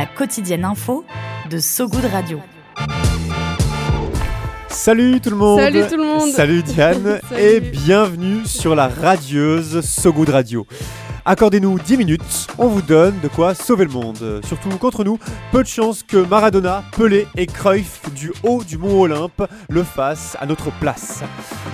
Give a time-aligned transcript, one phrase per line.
[0.00, 1.04] La quotidienne info
[1.50, 2.40] de So Good Radio.
[4.70, 7.42] Salut tout le monde Salut tout le monde Salut Diane Salut.
[7.42, 10.66] et bienvenue sur la radieuse So Good Radio.
[11.30, 14.40] Accordez-nous 10 minutes, on vous donne de quoi sauver le monde.
[14.44, 15.16] Surtout contre nous,
[15.52, 20.36] peu de chance que Maradona, Pelé et Cruyff du haut du mont Olympe le fassent
[20.40, 21.22] à notre place.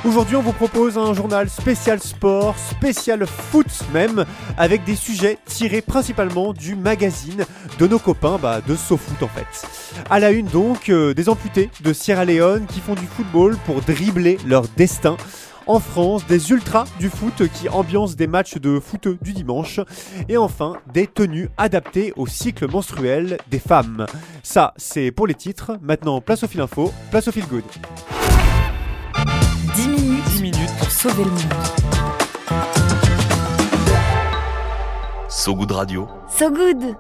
[0.05, 4.27] Aujourd'hui, on vous propose un journal spécial sport, spécial foot même,
[4.59, 7.47] avec des sujets tirés principalement du magazine
[7.79, 9.67] de nos copains bah, de SoFoot en fait.
[10.11, 13.81] À la une donc, euh, des amputés de Sierra Leone qui font du football pour
[13.81, 15.17] dribbler leur destin.
[15.67, 19.81] En France, des ultras du foot qui ambiancent des matchs de foot du dimanche.
[20.29, 24.07] Et enfin, des tenues adaptées au cycle menstruel des femmes.
[24.45, 25.77] Ça, c'est pour les titres.
[25.83, 27.65] Maintenant, place au fil info, place au fil good.
[29.75, 31.55] 10 minutes, 10 minutes pour sauver le monde.
[35.29, 36.09] So Good Radio.
[36.29, 36.97] So Good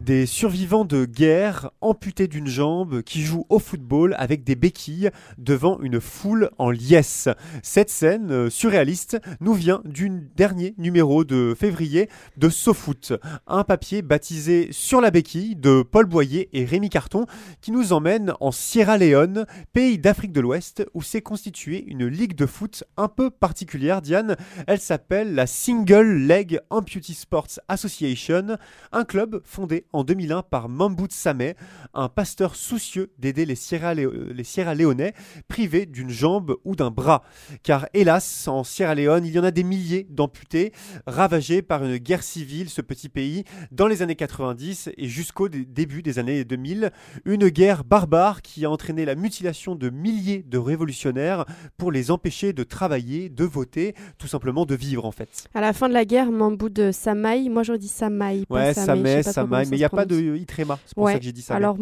[0.00, 5.78] Des survivants de guerre amputés d'une jambe qui jouent au football avec des béquilles devant
[5.80, 7.28] une foule en liesse.
[7.62, 13.12] Cette scène euh, surréaliste nous vient du dernier numéro de février de SoFoot,
[13.46, 17.26] un papier baptisé Sur la béquille de Paul Boyer et Rémi Carton
[17.60, 22.34] qui nous emmène en Sierra Leone, pays d'Afrique de l'Ouest où s'est constituée une ligue
[22.34, 24.36] de foot un peu particulière, Diane.
[24.66, 28.56] Elle s'appelle la Single Leg Amputee Sports Association,
[28.92, 31.54] un club fondé en 2001 par Mambout Sameh,
[31.94, 35.14] un pasteur soucieux d'aider les Sierra, les Sierra Léonais
[35.48, 37.22] privés d'une jambe ou d'un bras.
[37.62, 40.72] Car hélas, en Sierra Leone, il y en a des milliers d'amputés,
[41.06, 45.64] ravagés par une guerre civile, ce petit pays, dans les années 90 et jusqu'au dé-
[45.64, 46.90] début des années 2000.
[47.24, 51.44] Une guerre barbare qui a entraîné la mutilation de milliers de révolutionnaires
[51.76, 55.44] pour les empêcher de travailler, de voter, tout simplement de vivre en fait.
[55.54, 58.44] À la fin de la guerre, Mamboud Samaï, moi j'aurais dit Samaï.
[58.50, 60.36] Ouais, je pas Samaï, comment mais n'y a pas de.
[60.36, 61.12] Itrema, c'est pour Ouais.
[61.14, 61.54] ça que j'ai dit ça.
[61.54, 61.78] Alors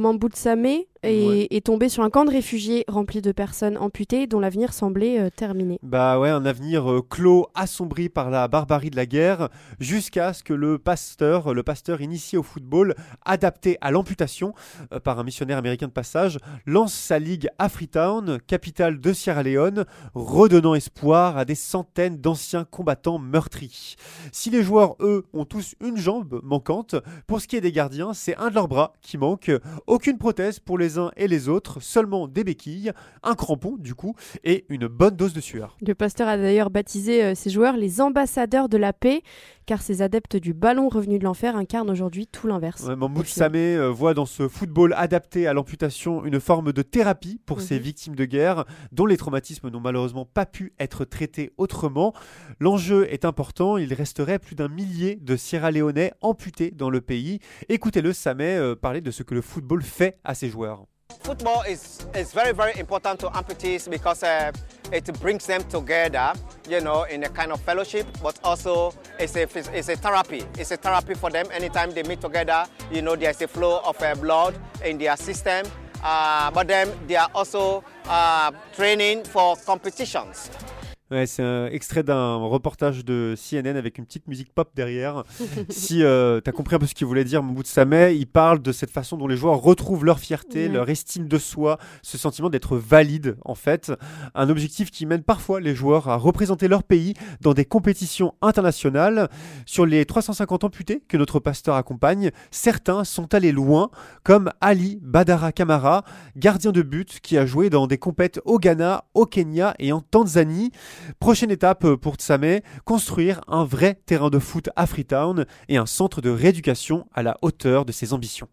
[1.02, 1.46] est, Ouais.
[1.50, 5.30] est tombé sur un camp de réfugiés rempli de personnes amputées dont l'avenir semblait euh,
[5.30, 5.78] terminé.
[5.82, 9.48] Bah ouais, un avenir euh, clos, assombri par la barbarie de la guerre,
[9.78, 12.94] jusqu'à ce que le pasteur, le pasteur initié au football,
[13.24, 14.54] adapté à l'amputation
[14.92, 19.42] euh, par un missionnaire américain de passage, lance sa ligue à Freetown, capitale de Sierra
[19.42, 23.94] Leone, redonnant espoir à des centaines d'anciens combattants meurtris.
[24.32, 27.87] Si les joueurs, eux, ont tous une jambe manquante, pour ce qui est des gardiens,
[28.12, 29.50] c'est un de leurs bras qui manque,
[29.86, 34.14] aucune prothèse pour les uns et les autres, seulement des béquilles, un crampon du coup,
[34.44, 35.76] et une bonne dose de sueur.
[35.86, 39.22] Le pasteur a d'ailleurs baptisé euh, ses joueurs les ambassadeurs de la paix,
[39.68, 42.84] car ces adeptes du ballon revenu de l'enfer incarnent aujourd'hui tout l'inverse.
[42.84, 43.26] Ouais, Mahmoud.
[43.26, 47.74] Sameh euh, voit dans ce football adapté à l'amputation une forme de thérapie pour ces
[47.76, 47.82] Mhm.
[47.82, 52.14] victimes de guerre dont les traumatismes n'ont malheureusement pas pu être traités autrement.
[52.60, 57.38] L'enjeu est important, il resterait plus d'un millier de Sierra Léonais amputés dans le pays.
[57.68, 60.86] Écoutez-le Sameh euh, parler de ce que le football fait à ses joueurs.
[61.20, 64.52] Football is, is very, very important to amputees because uh,
[64.92, 66.32] it brings them together,
[66.68, 69.42] you know, in a kind of fellowship, but also it's a,
[69.76, 70.44] it's a therapy.
[70.58, 71.46] It's a therapy for them.
[71.52, 75.66] Anytime they meet together, you know, there's a flow of uh, blood in their system.
[76.02, 80.50] Uh, but then they are also uh, training for competitions.
[81.10, 85.24] Ouais, c'est un extrait d'un reportage de CNN avec une petite musique pop derrière.
[85.70, 88.60] si euh, tu as compris un peu ce qu'il voulait dire, Mahmoud Sameh, il parle
[88.60, 92.50] de cette façon dont les joueurs retrouvent leur fierté, leur estime de soi, ce sentiment
[92.50, 93.90] d'être valide en fait.
[94.34, 99.30] Un objectif qui mène parfois les joueurs à représenter leur pays dans des compétitions internationales.
[99.64, 103.90] Sur les 350 amputés que notre pasteur accompagne, certains sont allés loin,
[104.24, 106.04] comme Ali Badara Kamara,
[106.36, 110.02] gardien de but qui a joué dans des compètes au Ghana, au Kenya et en
[110.02, 110.70] Tanzanie.
[111.20, 115.86] Prochaine étape euh, pour Tsamé, construire un vrai terrain de foot à Freetown et un
[115.86, 118.48] centre de rééducation à la hauteur de ses ambitions.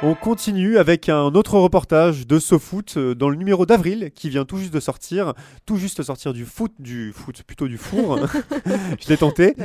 [0.00, 4.44] On continue avec un autre reportage de SoFoot euh, dans le numéro d'avril qui vient
[4.44, 5.34] tout juste de sortir,
[5.66, 8.16] tout juste sortir du foot, du foot plutôt du four.
[9.00, 9.56] Je l'ai tenté.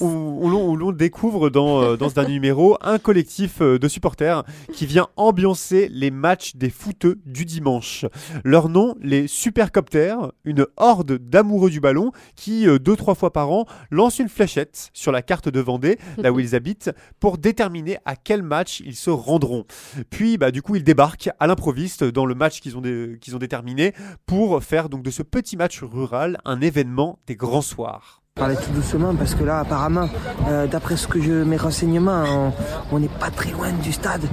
[0.00, 4.44] Où, où l'on- découvre dans, euh, dans ce dernier numéro un collectif euh, de supporters
[4.72, 8.06] qui vient ambiancer les matchs des footeux du dimanche.
[8.44, 13.66] Leur nom, les Supercopters, une horde d'amoureux du ballon qui, deux trois fois par an,
[13.90, 18.16] lance une fléchette sur la carte de Vendée, là où ils habitent, pour déterminer à
[18.16, 19.65] quel match ils se rendront.
[20.10, 23.38] Puis, bah, du coup, ils débarquent à l'improviste dans le match qu'ils ont, qu'ils ont
[23.38, 23.94] déterminé
[24.26, 28.22] pour faire donc de ce petit match rural un événement des grands soirs.
[28.36, 30.10] Parlez tout doucement parce que là, apparemment,
[30.48, 32.52] euh, d'après ce que je, mes renseignements,
[32.92, 34.24] on n'est pas très loin du stade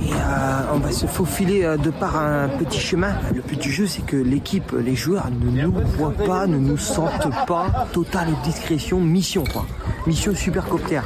[0.00, 0.16] et euh,
[0.74, 3.16] on va se faufiler euh, de par un petit chemin.
[3.34, 6.78] Le but du jeu, c'est que l'équipe, les joueurs ne nous voient pas, ne nous
[6.78, 7.88] sentent pas.
[7.92, 9.66] Totale discrétion, mission quoi.
[10.06, 11.00] Mission supercopter.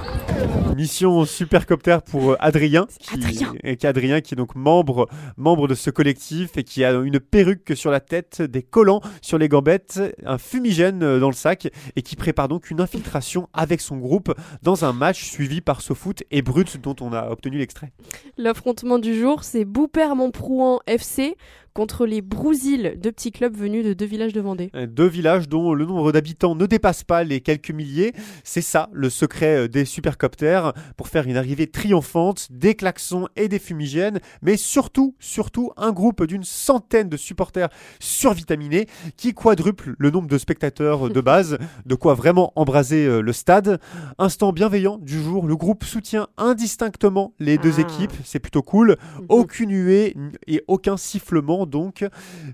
[0.76, 5.90] Mission Supercopter pour Adrien, qui, et qui- Adrien qui est donc membre, membre de ce
[5.90, 10.38] collectif et qui a une perruque sur la tête, des collants sur les gambettes, un
[10.38, 14.92] fumigène dans le sac et qui prépare donc une infiltration avec son groupe dans un
[14.92, 17.92] match suivi par SoFoot et Brut dont on a obtenu l'extrait.
[18.36, 21.36] L'affrontement du jour, c'est Boupère-Montprouan FC
[21.74, 24.70] contre les Brousil, deux petits clubs venus de deux villages de Vendée.
[24.74, 28.12] Euh, Deux villages dont le nombre d'habitants ne dépasse pas les quelques milliers.
[28.44, 33.48] C'est ça le secret euh, des supercopters pour faire une arrivée triomphante, des klaxons et
[33.48, 37.68] des fumigènes, mais surtout, surtout un groupe d'une centaine de supporters
[38.00, 38.86] survitaminés
[39.16, 43.80] qui quadruple le nombre de spectateurs de base, de quoi vraiment embraser euh, le stade.
[44.18, 48.96] Instant bienveillant du jour, le groupe soutient indistinctement les deux équipes, c'est plutôt cool.
[49.28, 50.16] Aucune huée
[50.46, 52.04] et aucun sifflement donc.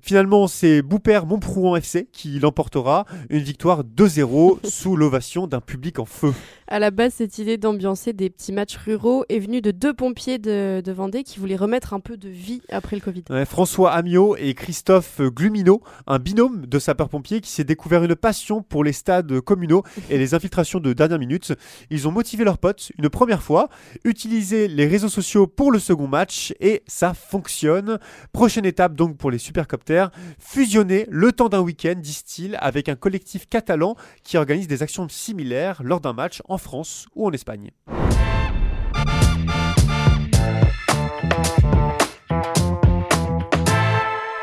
[0.02, 3.04] Finalement, c'est Boupère Montprouan FC qui l'emportera.
[3.30, 6.32] Une victoire 2-0 sous l'ovation d'un public en feu.
[6.70, 10.38] À la base, cette idée d'ambiancer des petits matchs ruraux est venue de deux pompiers
[10.38, 13.24] de, de Vendée qui voulaient remettre un peu de vie après le Covid.
[13.30, 18.62] Ouais, François Amiot et Christophe Glumino, un binôme de sapeurs-pompiers qui s'est découvert une passion
[18.62, 21.54] pour les stades communaux et les infiltrations de dernière minute.
[21.90, 23.68] Ils ont motivé leurs potes une première fois,
[24.04, 27.98] utilisé les réseaux sociaux pour le second match et ça fonctionne.
[28.32, 33.48] Prochaine étape donc pour les supercopters, fusionner le temps d'un week-end, disent-ils, avec un collectif
[33.48, 37.70] catalan qui organise des actions similaires lors d'un match en France ou en Espagne.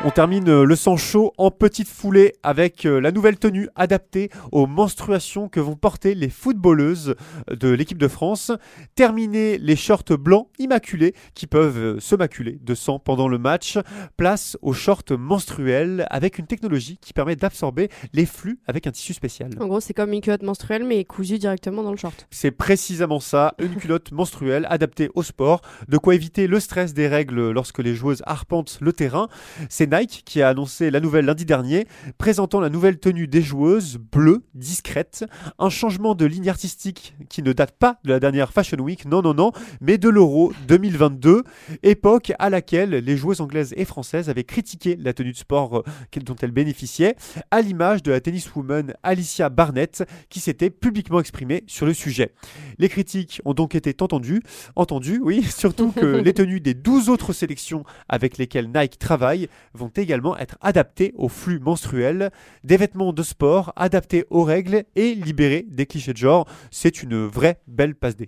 [0.06, 4.30] On termine euh, le sang chaud en petite foulée avec euh, la nouvelle tenue adaptée
[4.52, 7.16] aux menstruations que vont porter les footballeuses
[7.50, 8.52] de l'équipe de France.
[8.94, 13.80] Terminer les shorts blancs immaculés qui peuvent euh, se maculer de sang pendant le match.
[14.16, 19.12] Place aux shorts menstruels avec une technologie qui permet d'absorber les flux avec un tissu
[19.12, 19.50] spécial.
[19.58, 22.28] En gros, c'est comme une culotte menstruelle mais cousue directement dans le short.
[22.30, 27.08] C'est précisément ça, une culotte menstruelle adaptée au sport, de quoi éviter le stress des
[27.08, 29.26] règles lorsque les joueuses arpentent le terrain.
[29.68, 31.86] C'est Nike qui a annoncé la nouvelle lundi dernier,
[32.18, 35.24] présentant la nouvelle tenue des joueuses, bleue, discrète,
[35.58, 39.22] un changement de ligne artistique qui ne date pas de la dernière Fashion Week, non
[39.22, 41.44] non non, mais de l'Euro 2022,
[41.82, 46.20] époque à laquelle les joueuses anglaises et françaises avaient critiqué la tenue de sport euh,
[46.24, 47.16] dont elles bénéficiaient,
[47.50, 52.32] à l'image de la tenniswoman Alicia Barnett qui s'était publiquement exprimée sur le sujet.
[52.78, 54.42] Les critiques ont donc été entendues,
[54.74, 59.85] entendues, oui, surtout que les tenues des 12 autres sélections avec lesquelles Nike travaille vont
[59.96, 62.30] également être adaptées aux flux menstruels,
[62.64, 66.46] des vêtements de sport adaptés aux règles et libérés des clichés de genre.
[66.70, 68.26] C'est une vraie belle passe D.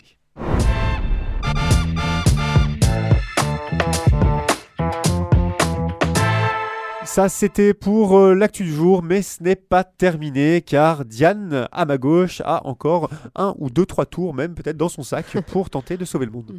[7.11, 11.85] Ça, c'était pour euh, l'actu du jour, mais ce n'est pas terminé car Diane, à
[11.85, 15.71] ma gauche, a encore un ou deux, trois tours, même peut-être dans son sac, pour
[15.71, 16.53] tenter de sauver le monde.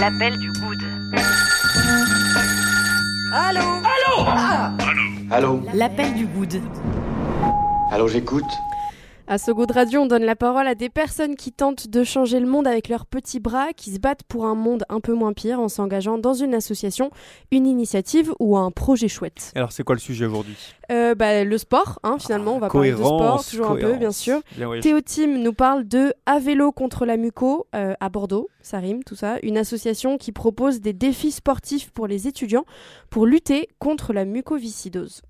[0.00, 0.82] L'appel du good.
[3.32, 4.26] Allô Allô
[5.30, 6.60] Allô L'appel du good.
[7.92, 8.50] Allô, j'écoute
[9.32, 12.40] À So Good Radio, on donne la parole à des personnes qui tentent de changer
[12.40, 15.32] le monde avec leurs petits bras, qui se battent pour un monde un peu moins
[15.34, 17.12] pire en s'engageant dans une association,
[17.52, 19.52] une initiative ou un projet chouette.
[19.54, 20.56] Alors, c'est quoi le sujet aujourd'hui?
[20.90, 23.94] Euh, bah, le sport, hein, finalement, on va parler de sport, cohérence, toujours un peu,
[23.94, 24.40] bien sûr.
[24.56, 24.80] Bien, oui.
[24.80, 29.04] Théo Tim nous parle de À vélo contre la muco euh, à Bordeaux, ça rime,
[29.04, 32.64] tout ça, une association qui propose des défis sportifs pour les étudiants
[33.10, 35.22] pour lutter contre la mucoviscidose.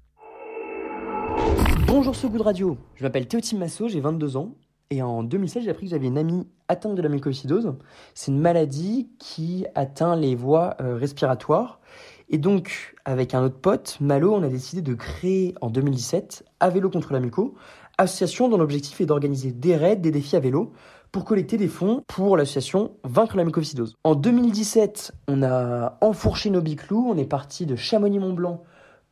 [1.92, 4.54] Bonjour So Good Radio, je m'appelle Théotime Massot, j'ai 22 ans
[4.90, 7.74] et en 2016 j'ai appris que j'avais une amie atteinte de la mucoviscidose.
[8.14, 11.80] C'est une maladie qui atteint les voies euh, respiratoires
[12.28, 16.70] et donc avec un autre pote, Malo, on a décidé de créer en 2017 À
[16.70, 17.56] vélo contre la muco,
[17.98, 20.72] association dont l'objectif est d'organiser des raids, des défis à vélo
[21.10, 23.96] pour collecter des fonds pour l'association Vaincre la mucoviscidose.
[24.04, 28.62] En 2017, on a enfourché nos biclous, on est parti de Chamonix-Mont-Blanc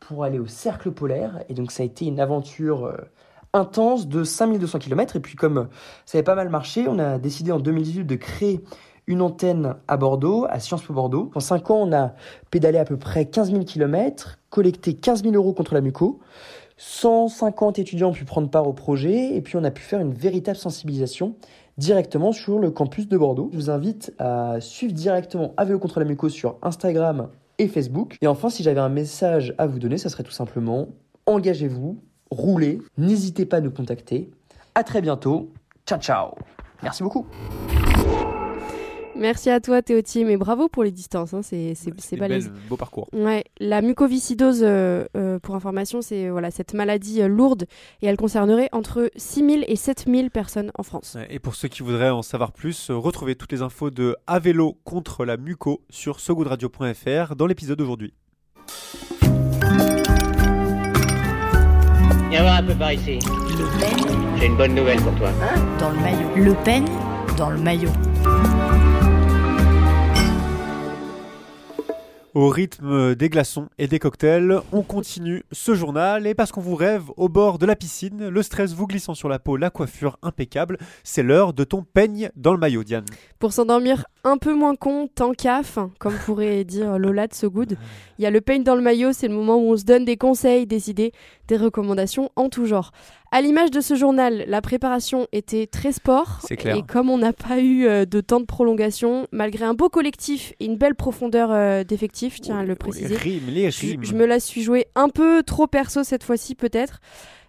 [0.00, 2.97] pour aller au Cercle Polaire, et donc ça a été une aventure euh,
[3.52, 5.69] intense de 5200 km, et puis comme
[6.07, 8.64] ça avait pas mal marché, on a décidé en 2018 de créer
[9.09, 11.31] une antenne à Bordeaux, à Sciences Po Bordeaux.
[11.35, 12.12] En 5 ans, on a
[12.50, 16.21] pédalé à peu près 15 000 km, collecté 15 000 euros contre la muco.
[16.76, 20.12] 150 étudiants ont pu prendre part au projet et puis on a pu faire une
[20.12, 21.35] véritable sensibilisation
[21.78, 23.49] directement sur le campus de Bordeaux.
[23.52, 28.17] Je vous invite à suivre directement AVO contre la muco sur Instagram et Facebook.
[28.21, 30.88] Et enfin, si j'avais un message à vous donner, ça serait tout simplement
[31.27, 34.31] engagez-vous, roulez, n'hésitez pas à nous contacter.
[34.75, 35.53] À très bientôt.
[35.87, 36.35] Ciao ciao.
[36.83, 37.27] Merci beaucoup.
[39.18, 42.52] Merci à toi Théotime et bravo pour les distances, hein, c'est c'est balèze.
[42.68, 43.08] beau parcours.
[43.12, 47.66] Ouais, la mucoviscidose, euh, euh, pour information, c'est voilà cette maladie euh, lourde
[48.00, 51.14] et elle concernerait entre 6000 et 7000 personnes en France.
[51.16, 54.38] Ouais, Et pour ceux qui voudraient en savoir plus, retrouvez toutes les infos de À
[54.38, 58.14] vélo contre la muco sur sogoodradio.fr dans l'épisode d'aujourd'hui.
[62.30, 63.18] Viens voir un peu par ici.
[63.18, 65.30] Le peigne J'ai une bonne nouvelle pour toi.
[65.80, 66.28] dans le maillot.
[66.37, 66.87] Le peigne
[67.37, 67.90] dans le maillot.
[72.38, 76.76] Au rythme des glaçons et des cocktails, on continue ce journal et parce qu'on vous
[76.76, 80.21] rêve au bord de la piscine, le stress vous glissant sur la peau, la coiffure
[80.23, 83.07] impeccable, c'est l'heure de ton peigne dans le maillot, Diane.
[83.40, 87.76] Pour s'endormir un peu moins con, tant qu'af, comme pourrait dire Lola de So Good,
[88.21, 90.04] il y a le peigne dans le maillot, c'est le moment où on se donne
[90.04, 91.11] des conseils, des idées,
[91.49, 92.92] des recommandations en tout genre.
[93.30, 96.38] À l'image de ce journal, la préparation était très sport.
[96.47, 96.76] C'est clair.
[96.76, 100.54] Et comme on n'a pas eu euh, de temps de prolongation, malgré un beau collectif
[100.61, 103.80] et une belle profondeur euh, d'effectifs, je tiens à le Les préciser, rimes, les je,
[103.80, 104.04] rimes.
[104.04, 107.00] je me la suis jouée un peu trop perso cette fois-ci peut-être.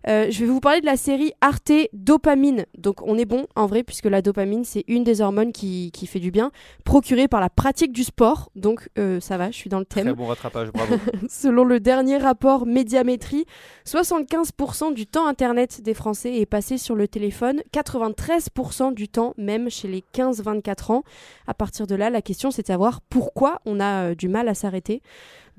[0.07, 2.65] Euh, je vais vous parler de la série Arte Dopamine.
[2.77, 6.07] Donc on est bon en vrai puisque la dopamine c'est une des hormones qui, qui
[6.07, 6.51] fait du bien,
[6.85, 8.49] procurée par la pratique du sport.
[8.55, 10.05] Donc euh, ça va, je suis dans le thème.
[10.05, 10.95] Très bon rattrapage, bravo.
[11.29, 13.45] Selon le dernier rapport Médiamétrie,
[13.85, 19.69] 75% du temps Internet des Français est passé sur le téléphone, 93% du temps même
[19.69, 21.03] chez les 15-24 ans.
[21.47, 24.47] À partir de là, la question c'est de savoir pourquoi on a euh, du mal
[24.47, 25.01] à s'arrêter.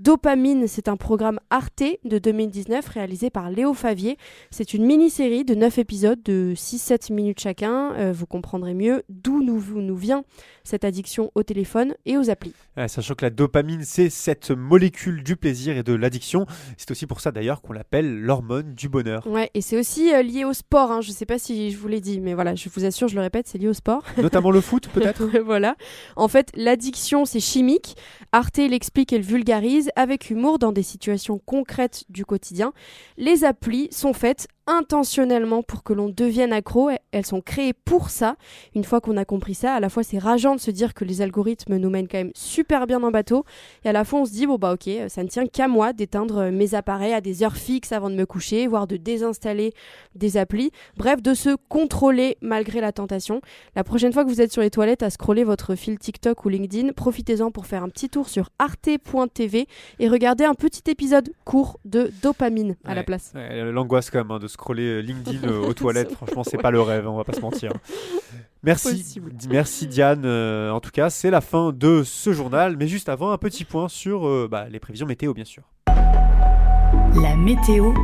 [0.00, 4.16] Dopamine, c'est un programme Arte de 2019 réalisé par Léo Favier.
[4.50, 7.92] C'est une mini-série de 9 épisodes de 6-7 minutes chacun.
[7.92, 10.24] Euh, vous comprendrez mieux d'où nous, nous vient
[10.64, 12.54] cette addiction au téléphone et aux applis.
[12.78, 16.46] Ouais, sachant que la dopamine, c'est cette molécule du plaisir et de l'addiction.
[16.78, 19.26] C'est aussi pour ça d'ailleurs qu'on l'appelle l'hormone du bonheur.
[19.26, 20.92] Ouais, et c'est aussi euh, lié au sport.
[20.92, 21.02] Hein.
[21.02, 23.20] Je sais pas si je vous l'ai dit, mais voilà, je vous assure, je le
[23.20, 24.02] répète, c'est lié au sport.
[24.16, 25.24] Notamment le foot, peut-être?
[25.44, 25.76] Voilà.
[26.16, 27.96] En fait, l'addiction, c'est chimique.
[28.32, 32.72] Arte l'explique et le vulgarise avec humour dans des situations concrètes du quotidien.
[33.16, 36.90] Les applis sont faites intentionnellement pour que l'on devienne accro.
[37.10, 38.36] Elles sont créées pour ça.
[38.74, 41.04] Une fois qu'on a compris ça, à la fois c'est rageant de se dire que
[41.04, 43.44] les algorithmes nous mènent quand même super bien en bateau,
[43.84, 45.92] et à la fois on se dit bon bah ok, ça ne tient qu'à moi
[45.92, 49.72] d'éteindre mes appareils à des heures fixes avant de me coucher, voire de désinstaller
[50.14, 50.70] des applis.
[50.96, 53.40] Bref, de se contrôler malgré la tentation.
[53.74, 56.48] La prochaine fois que vous êtes sur les toilettes à scroller votre fil TikTok ou
[56.48, 59.66] LinkedIn, profitez-en pour faire un petit tour sur arte.tv
[59.98, 63.32] et regarder un petit épisode court de dopamine à la place.
[63.34, 66.82] ouais, L'angoisse quand même hein, de scroller LinkedIn euh, aux toilettes, franchement c'est pas le
[66.82, 67.72] rêve, on va pas se mentir.
[68.62, 70.26] Merci, merci Diane.
[70.26, 73.64] euh, en tout cas, c'est la fin de ce journal, mais juste avant, un petit
[73.64, 75.62] point sur euh, bah, les prévisions météo, bien sûr.
[75.86, 77.94] La météo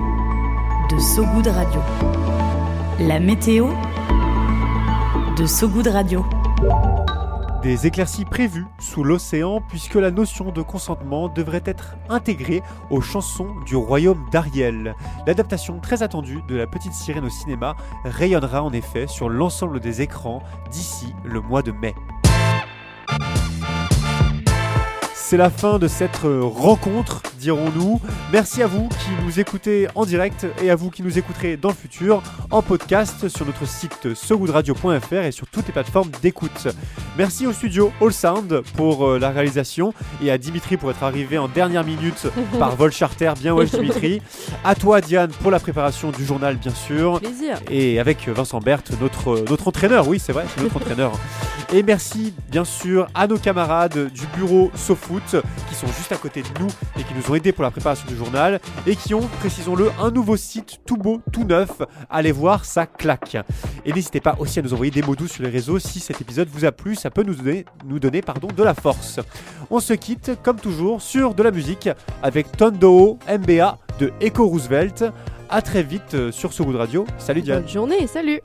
[0.91, 1.81] de Sogoud Radio.
[3.01, 3.69] La météo
[5.37, 6.25] de Sogoud Radio.
[7.67, 13.49] Des éclaircies prévues sous l'océan puisque la notion de consentement devrait être intégrée aux chansons
[13.67, 14.95] du royaume d'Ariel.
[15.27, 20.01] L'adaptation très attendue de La Petite Sirène au cinéma rayonnera en effet sur l'ensemble des
[20.01, 21.97] écrans d'ici le mois de mai.
[25.13, 28.01] C'est la fin de cette rencontre, dirons-nous.
[28.33, 31.69] Merci à vous qui nous écoutez en direct et à vous qui nous écouterez dans
[31.69, 36.69] le futur en podcast sur notre site sogoodradio.fr et sur toutes les plateformes d'écoute.
[37.17, 41.39] Merci au studio All Sound pour euh, la réalisation et à Dimitri pour être arrivé
[41.39, 42.27] en dernière minute
[42.59, 43.33] par vol charter.
[43.39, 44.23] Bien ouais, Dimitri.
[44.65, 47.21] À toi, Diane, pour la préparation du journal, bien sûr.
[47.21, 47.59] Plaisir.
[47.71, 50.09] Et avec Vincent Berthe, notre, notre entraîneur.
[50.09, 51.13] Oui, c'est vrai, c'est notre entraîneur.
[51.73, 55.37] Et merci, bien sûr, à nos camarades du bureau SoFoot
[55.69, 58.07] qui sont juste à côté de nous et qui nous ont aidés pour la préparation
[58.07, 61.71] du journal et qui ont, précisons-le, un nouveau site tout beau, tout neuf.
[62.11, 63.37] Allez voir, ça claque.
[63.85, 66.21] Et n'hésitez pas aussi à nous envoyer des mots doux sur les réseaux si cet
[66.21, 69.21] épisode vous a plu, ça peut nous donner, nous donner pardon, de la force.
[69.71, 71.89] On se quitte, comme toujours, sur de la musique
[72.23, 75.05] avec Tondo MBA de Echo Roosevelt.
[75.49, 77.07] À très vite euh, sur So Good Radio.
[77.19, 77.63] Salut Diane.
[77.63, 78.41] Bonne journée, salut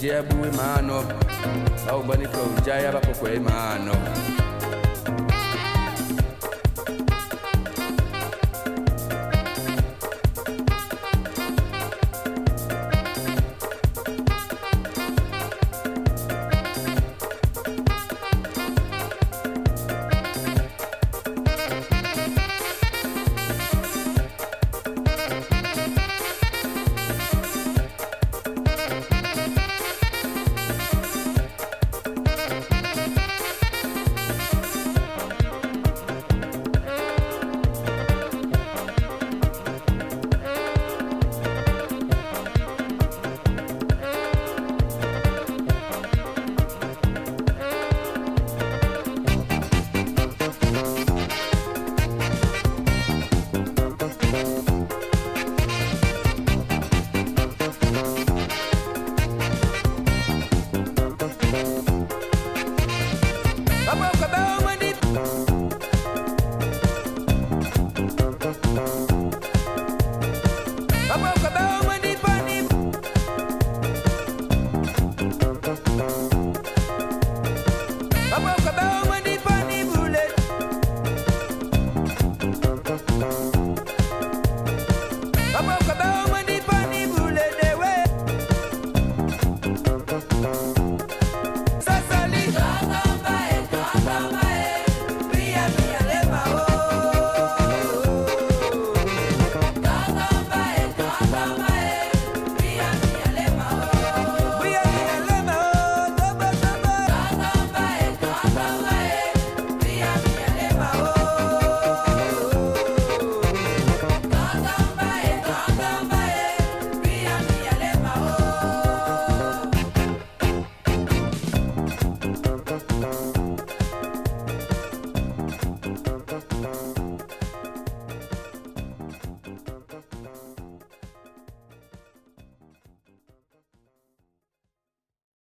[0.00, 1.04] jia buwe mano
[1.90, 3.94] au bani kwa ujaya bako kwe mano